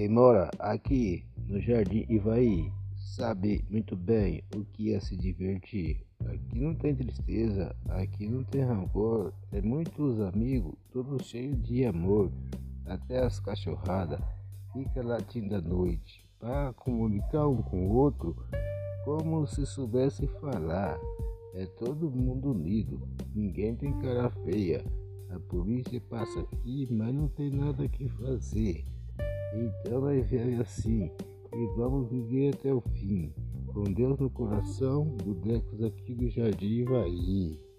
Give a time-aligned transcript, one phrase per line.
[0.00, 6.06] Quem mora aqui no Jardim Ivaí sabe muito bem o que é se divertir.
[6.24, 12.32] Aqui não tem tristeza, aqui não tem rancor, é muitos amigos, tudo cheio de amor.
[12.86, 14.18] Até as cachorradas
[14.72, 18.34] fica latindo à noite para comunicar um com o outro
[19.04, 20.98] como se soubesse falar.
[21.52, 24.82] É todo mundo unido, ninguém tem cara feia.
[25.28, 28.86] A polícia passa aqui, mas não tem nada que fazer.
[29.52, 31.10] Então vai ver assim
[31.52, 33.32] e vamos viver até o fim.
[33.72, 37.69] Com Deus no coração, bodecos aqui do Jardim Ivaí.